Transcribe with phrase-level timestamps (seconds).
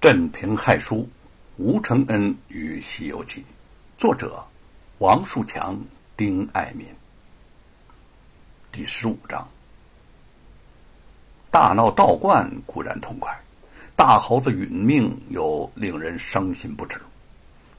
[0.00, 1.08] 镇平害书，
[1.56, 3.40] 吴承恩与《西游记》，
[3.98, 4.44] 作者
[4.98, 5.76] 王树强、
[6.16, 6.86] 丁爱民。
[8.70, 9.48] 第十五章。
[11.50, 13.36] 大闹道观固然痛快，
[13.96, 17.00] 大猴子殒命又令人伤心不止。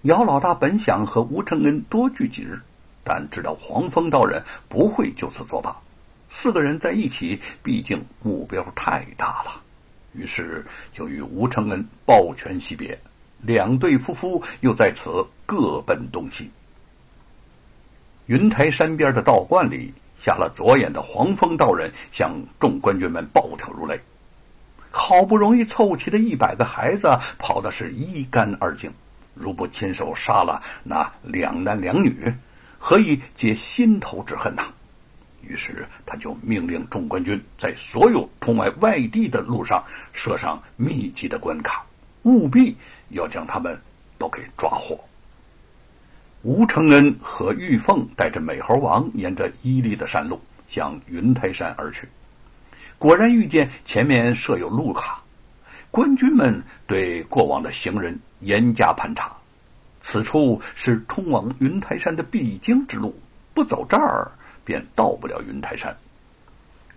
[0.01, 2.59] 姚老大本想和吴承恩多聚几日，
[3.01, 5.73] 但知道黄风道人不会就此作罢，
[6.29, 9.61] 四个人在一起，毕竟目标太大了。
[10.13, 12.99] 于是就与吴承恩抱拳惜别，
[13.41, 16.49] 两对夫妇又在此各奔东西。
[18.25, 23.99] 云台山边的道观里，瞎了左眼的黄风道人向众官军们暴跳如雷。
[24.91, 28.91] 好不容易凑齐的一百个孩子，跑的是一干二净。
[29.35, 32.33] 如不亲手杀了那两男两女，
[32.77, 34.63] 何以解心头之恨呐？
[35.41, 41.85] 于是，他就命令众官军在所有通往外地的路上设上密集的关卡，
[42.23, 42.75] 务必
[43.09, 43.79] 要将他们
[44.17, 44.99] 都给抓获。
[46.43, 52.07] 吴承恩和玉凤带着美猴王沿着伊犁的山路向云台山而去，
[52.97, 55.21] 果然遇见前面设有路卡，
[55.91, 59.35] 官军们对过往的行人严加盘查，
[59.99, 63.19] 此处是通往云台山的必经之路，
[63.53, 64.31] 不走这儿。
[64.69, 65.97] 便到不了云台山。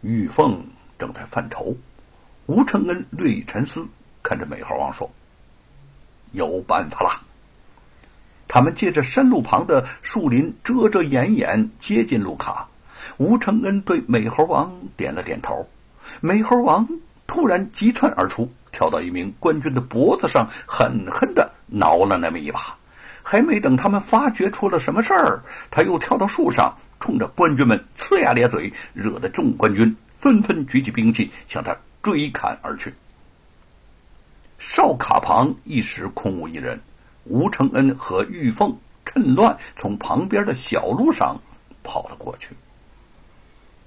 [0.03, 0.62] 玉凤
[0.98, 1.75] 正在犯愁，
[2.45, 3.87] 吴承恩略一沉思，
[4.23, 5.11] 看着美猴王说
[6.33, 7.09] ：“有办法了。”
[8.47, 12.69] 他们借着山路旁的树林遮遮掩掩接近路卡。
[13.17, 15.67] 吴承恩对美猴王点了点头。
[16.20, 16.86] 美猴王
[17.27, 22.77] 突然急窜而出，跳到一名官军的脖子上，狠狠的挠了那么一把。
[23.23, 26.77] 还没等他们发觉出了什么事儿，他又跳到树上。
[27.03, 32.95] 冲着官军们呲牙咧嘴，惹得众官军纷纷举起兵器向他追砍而去。
[34.61, 36.80] 哨卡旁一时空无一人，
[37.25, 41.36] 吴承恩和玉凤趁乱从旁边的小路上
[41.83, 42.55] 跑了过去。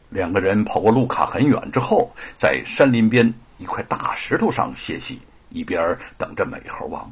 [0.09, 7.09] 两个人跑过路卡很远之后，在山林边一块大石头上歇息，一边等着美猴王。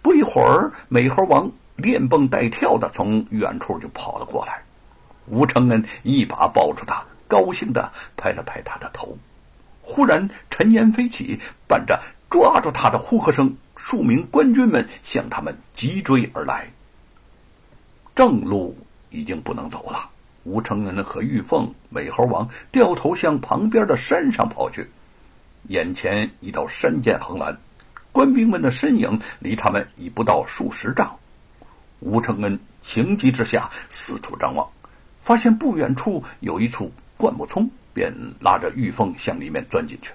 [0.00, 4.62] 不一会儿，美猴王连蹦带跳的从远处就跑了过来。
[5.26, 9.16] 吴承恩一把抱住他，高兴的拍了拍他的头。
[9.80, 12.00] 忽然尘烟飞起，伴着
[12.30, 16.68] 抓住他的呼喝声，数名官军们向他们急追而来。
[18.14, 18.76] 正路
[19.10, 20.10] 已经不能走了，
[20.44, 24.88] 吴承恩和玉凤、美猴王掉头向旁边的山上跑去。
[25.68, 27.56] 眼前一道山涧横拦，
[28.10, 31.16] 官兵们的身影离他们已不到数十丈。
[32.00, 34.68] 吴承恩情急之下四处张望。
[35.22, 40.12] 发现不远处有一处灌木丛，便拉着玉凤向里面钻进去。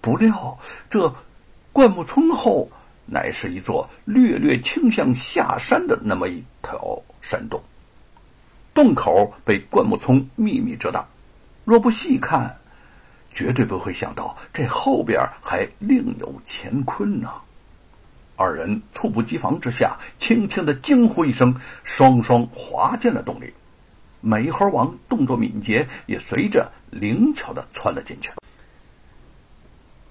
[0.00, 0.58] 不料
[0.88, 1.14] 这
[1.72, 2.70] 灌木丛后
[3.04, 7.60] 乃是一座略略倾向下山的那么一条山洞，
[8.72, 11.06] 洞口被灌木丛秘密遮挡，
[11.64, 12.56] 若不细看，
[13.34, 17.30] 绝对不会想到这后边还另有乾坤呢。
[18.36, 23.52] 二人猝不及防之下，轻轻的惊呼一声，双双滑进了洞里。
[24.20, 28.30] 美猴王动作敏捷，也随着灵巧的窜了进去。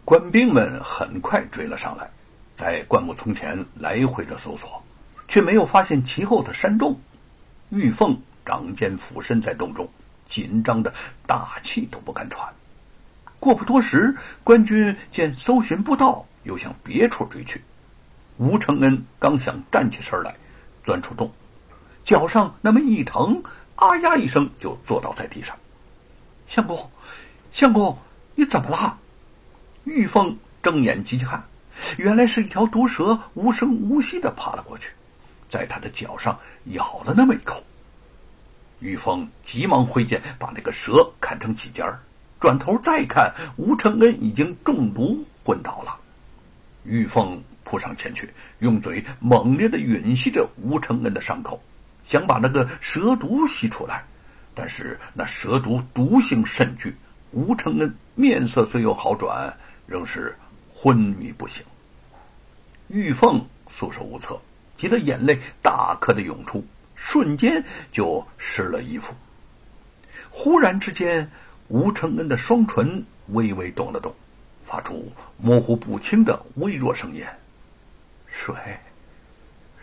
[0.06, 2.10] 官兵们很快追了上来，
[2.56, 4.82] 在灌木丛前来回的搜索，
[5.28, 7.00] 却没有发现其后的山洞。
[7.70, 9.90] 玉凤掌尖俯身在洞中，
[10.30, 10.94] 紧张的
[11.26, 12.54] 大气都不敢喘。
[13.40, 14.16] 过不多时，
[14.46, 17.62] 官军见搜寻不到，又向别处追去。
[18.38, 20.38] 吴承恩刚想站起身来，
[20.86, 21.32] 钻出洞，
[22.06, 23.44] 脚上那么一疼。
[23.78, 25.56] 啊呀一声，就坐倒在地上。
[26.48, 26.90] 相公，
[27.54, 27.96] 相公，
[28.36, 28.98] 你怎么了？
[29.84, 31.44] 玉凤睁眼急看，
[31.98, 34.92] 原来是一条毒蛇无声无息的爬了过去，
[35.48, 36.38] 在他的脚上
[36.72, 37.64] 咬了那么一口。
[38.80, 42.00] 玉凤急忙挥剑把那个蛇砍成几截儿，
[42.40, 45.96] 转头再看，吴承恩已经中毒昏倒了。
[46.84, 51.62] 玉凤扑上前去，用嘴猛烈的吮吸着吴承恩的伤口。
[52.08, 54.06] 想把那个蛇毒吸出来，
[54.56, 56.96] 但是那蛇毒毒性甚巨，
[57.32, 59.54] 吴承恩面色虽有好转，
[59.86, 60.34] 仍是
[60.74, 61.66] 昏迷不醒。
[62.88, 64.40] 玉凤束手无策，
[64.78, 66.66] 急得眼泪大颗的涌出，
[66.96, 67.62] 瞬间
[67.92, 69.14] 就湿了衣服。
[70.30, 71.30] 忽然之间，
[71.68, 74.16] 吴承恩的双唇微微动了动，
[74.64, 77.26] 发出模糊不清的微弱声音
[78.28, 78.56] ：“水，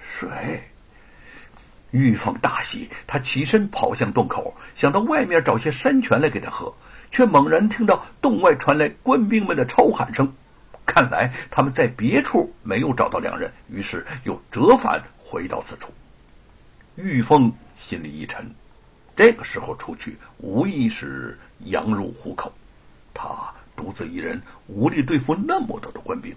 [0.02, 0.30] 水。”
[1.94, 6.74] 玉凤大喜，她起身跑向洞口，想到外面找些山泉来给他喝，
[7.12, 10.34] 却猛然听到洞外传来官兵们的超喊声
[10.84, 15.92] ：“看来他们在别处没有找到两人，于是又折返回到此处。
[16.96, 18.52] 玉凤心里一沉，
[19.14, 22.52] 这个时候出去无疑是羊入虎口。
[23.14, 26.34] 他独自一人无力对付那么多的官兵，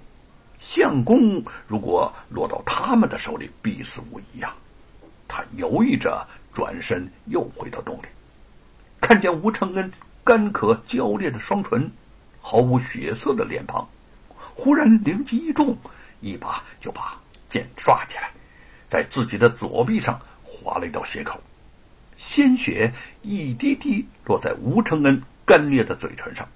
[0.59, 4.53] 相公如果落到他们的手里，必死无疑呀。
[5.27, 8.07] 他犹豫着转身又回到洞里，
[9.01, 9.91] 看见吴承恩
[10.23, 11.91] 干渴焦裂的双唇，
[12.41, 13.87] 毫无血色的脸庞。
[14.55, 15.77] 忽然灵机一动，
[16.19, 17.19] 一把就把
[17.49, 18.31] 剑抓起来，
[18.89, 21.39] 在自己的左臂上划了一道血口，
[22.17, 22.91] 鲜血
[23.21, 26.47] 一滴滴落在吴承恩干裂的嘴唇上。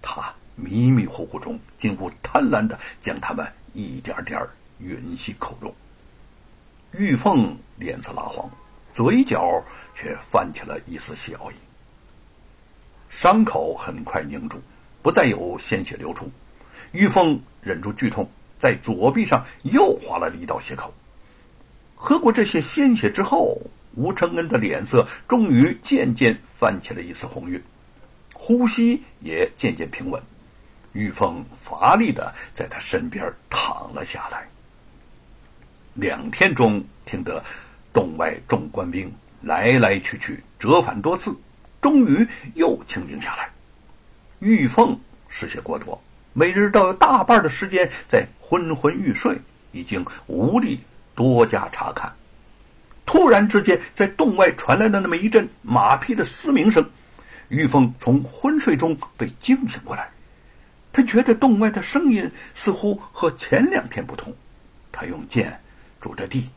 [0.00, 4.40] 他迷迷糊糊中，近乎贪婪的将它们一点点
[4.80, 5.74] 吮吸口中。
[6.92, 8.48] 玉凤脸色蜡黄，
[8.94, 9.62] 嘴角
[9.94, 11.54] 却泛起了一丝笑意。
[13.10, 14.58] 伤口很快凝住，
[15.02, 16.30] 不再有鲜血流出。
[16.92, 20.92] 玉凤忍住剧痛，在左臂上又划了一道血口。
[21.94, 23.60] 喝过这些鲜血之后，
[23.94, 27.62] 吴承恩的脸色终于渐渐泛起了一丝红晕，
[28.32, 30.22] 呼吸也渐渐平稳。
[30.92, 34.46] 玉凤乏力的在他身边躺了下来。
[35.94, 37.42] 两天中，听得
[37.92, 39.12] 洞外众官兵
[39.42, 41.34] 来来去去，折返多次，
[41.80, 43.50] 终于又清静下来。
[44.40, 44.98] 玉凤
[45.28, 46.02] 失血过多。
[46.34, 49.38] 每日都有大半的时间在昏昏欲睡，
[49.70, 50.80] 已经无力
[51.14, 52.10] 多加查看。
[53.04, 56.88] 突然之间，在洞外传来了那么一阵马匹的嘶鸣声，
[57.48, 60.08] 玉凤从昏睡中被惊醒过来。
[60.90, 64.34] 他觉得洞外的声音似乎和前两天不同。
[64.90, 65.60] 他用剑
[66.00, 66.48] 拄着地，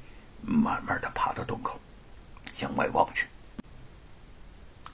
[0.45, 1.79] 慢慢的爬到洞口，
[2.53, 3.27] 向外望去。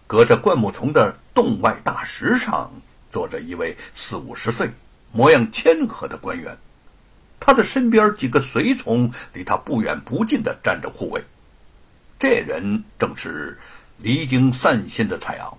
[0.07, 2.71] 隔着灌木丛的洞外大石上。
[3.11, 4.71] 坐着一位四五十岁、
[5.11, 6.57] 模样谦和的官员，
[7.41, 11.21] 他的身边几个随从离他不远不近的站着护卫。
[12.17, 13.59] 这人正是
[13.97, 15.57] 离京散心的蔡昂。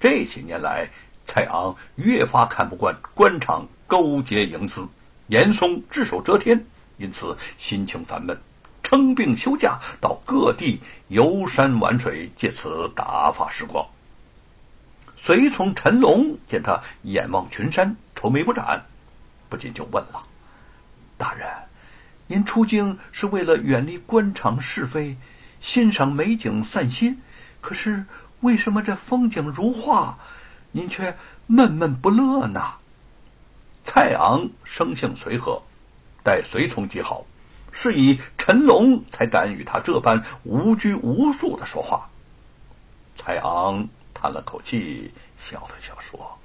[0.00, 0.88] 这些年来，
[1.26, 4.88] 蔡昂越发看不惯官场勾结营私、
[5.26, 6.64] 严嵩只手遮天，
[6.96, 8.40] 因此心情烦闷，
[8.84, 13.84] 称病休假，到各地游山玩水，借此打发时光。
[15.16, 18.84] 随从陈龙见他眼望群山，愁眉不展，
[19.48, 20.22] 不禁就问了
[21.16, 21.48] ：“大人，
[22.26, 25.16] 您出京是为了远离官场是非，
[25.60, 27.20] 欣赏美景散心，
[27.62, 28.04] 可是
[28.40, 30.18] 为什么这风景如画，
[30.72, 31.16] 您却
[31.46, 32.60] 闷闷不乐呢？”
[33.86, 35.62] 蔡昂生性随和，
[36.22, 37.24] 待随从极好，
[37.70, 42.06] 是以陈龙才敢与他这般无拘无束的说话。
[43.16, 43.88] 蔡昂。
[44.12, 46.38] 叹了口气，笑了笑说：“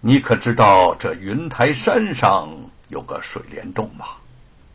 [0.00, 2.48] 你可知道这云台山上
[2.88, 4.06] 有个水帘洞吗？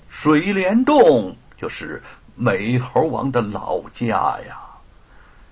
[0.09, 2.03] 水帘洞就是
[2.35, 4.59] 美猴王的老家呀。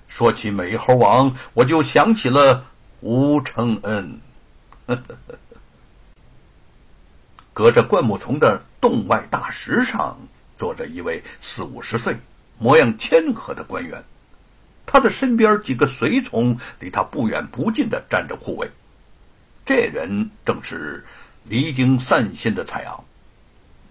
[0.08, 2.64] 说起美猴王，我就想起了
[3.00, 4.20] 吴承恩。
[4.86, 5.16] 呵呵
[7.58, 10.16] 隔着灌木丛的洞外大石上，
[10.60, 12.16] 坐着一位四五十岁、
[12.60, 14.04] 模样谦和的官员。”
[14.86, 18.70] 他的身边几个随从离他不远不近的站着护卫。
[19.66, 21.04] 这人正是
[21.46, 23.04] 离京散心的蔡昂。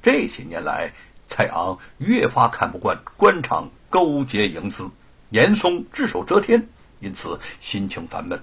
[0.00, 0.92] 这些年来，
[1.26, 4.88] 蔡昂越发看不惯官场勾结营私、
[5.30, 6.68] 严嵩只手遮天，
[7.00, 8.40] 因此心情烦闷，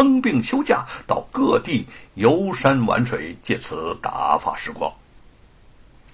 [0.00, 4.90] 生病休假，到各地游山玩水，借此打发时光。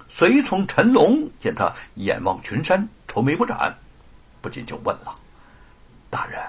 [0.09, 3.78] 随从陈龙见他眼望群山，愁眉不展，
[4.40, 5.14] 不禁就问了。
[6.11, 6.43] 大人，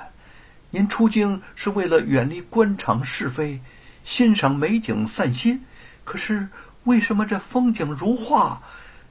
[0.72, 3.60] 您出京是为了远离官场是非，
[4.04, 5.64] 欣赏美景散心，
[6.04, 6.50] 可是
[6.86, 8.60] 为什么这风景如画，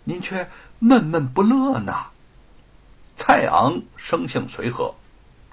[0.03, 1.95] 您却闷闷不乐呢？
[3.17, 4.93] 蔡昂生性随和，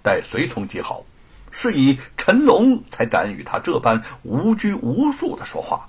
[0.01, 1.03] 待随从极好，
[1.53, 5.87] 是以陈龙才敢与他这般无拘无束的说话。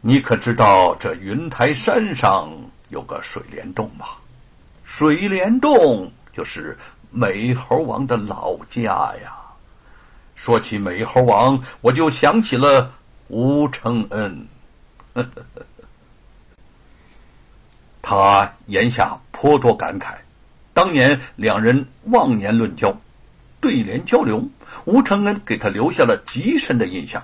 [0.00, 2.50] 你可知道这云台山上
[2.88, 4.06] 有个水帘洞吗？
[4.84, 6.78] 水帘洞就是
[7.10, 9.34] 美猴王的老家呀。
[10.34, 12.92] 说起美猴王，我就想起了
[13.28, 14.46] 吴承恩。
[18.06, 20.12] 他言下颇多感慨，
[20.74, 22.94] 当年两人忘年论交，
[23.62, 24.46] 对联交流，
[24.84, 27.22] 吴承恩给他留下了极深的印象。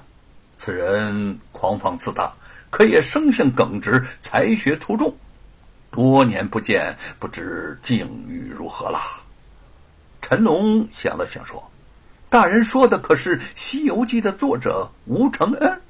[0.56, 2.32] 此人狂放自大。
[2.70, 5.14] 可也生性耿直，才学出众。
[5.90, 8.98] 多年不见，不知境遇如何了。
[10.22, 11.70] 陈龙想了想说
[12.30, 15.80] ：“大人说的可是《西游记》的作者吴承恩？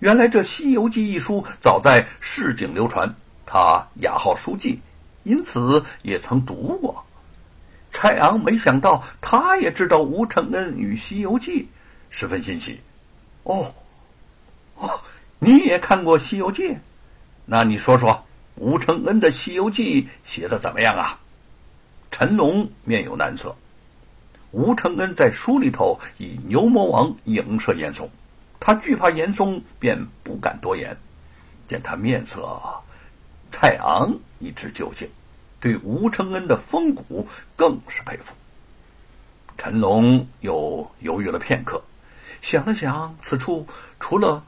[0.00, 3.14] 原来这《西游记》一书早在市井流传，
[3.46, 4.80] 他雅好书记，
[5.22, 7.02] 因此也曾读过。
[7.90, 11.62] 蔡昂没想到他也知道吴承恩与《西游记》，
[12.10, 12.80] 十分欣喜。
[13.44, 13.72] 哦，
[14.74, 15.00] 哦，
[15.38, 16.64] 你也看过《西游记》？
[17.46, 18.26] 那你说说
[18.56, 21.18] 吴承恩的《西游记》写的怎么样啊？”
[22.10, 23.54] 陈龙面有难色，
[24.50, 28.08] 吴承恩在书里头以牛魔王影射严嵩，
[28.58, 30.96] 他惧怕严嵩，便不敢多言。
[31.68, 32.58] 见他面色，
[33.58, 35.08] 蔡昂一知究竟，
[35.58, 38.34] 对吴承恩的风骨更是佩服。
[39.56, 41.82] 陈龙又犹豫了片刻，
[42.42, 43.66] 想了想，此处
[43.98, 44.44] 除了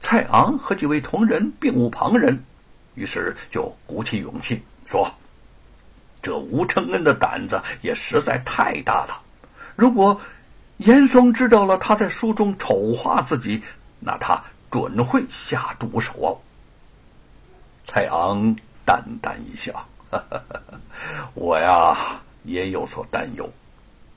[0.00, 2.44] 蔡昂和几位同仁，并无旁人，
[2.96, 5.08] 于是就鼓起勇气说。
[6.20, 9.22] 这吴承恩的胆子也实在太大了。
[9.76, 10.20] 如果
[10.78, 13.62] 严嵩知道了他在书中丑化自己，
[14.00, 16.36] 那他准会下毒手哦。
[17.90, 18.54] 蔡昂
[18.84, 19.72] 淡淡一笑
[21.32, 21.96] ：“我呀，
[22.44, 23.50] 也有所担忧。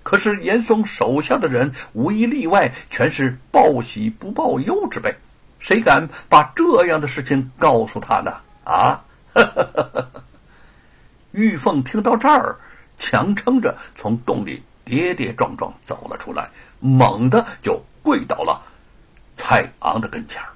[0.04, 5.16] 可是严嵩手下的人无一例外，全是报喜不报忧之辈，
[5.58, 8.34] 谁敢把这样的事情告诉他呢？
[8.66, 9.02] 啊！”
[11.32, 12.58] 玉凤听到这儿，
[13.00, 16.50] 强撑着从洞里跌跌撞撞走了出来，
[16.82, 18.62] 猛地就跪到了
[19.38, 20.50] 蔡昂的跟前儿。